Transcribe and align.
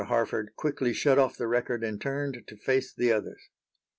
Harford 0.07 0.55
quickly 0.55 0.93
shut 0.93 1.19
off 1.19 1.37
the 1.37 1.47
record 1.47 1.83
and 1.83 2.01
turned 2.01 2.43
to 2.47 2.57
face 2.57 2.91
the 2.91 3.11
others. 3.11 3.49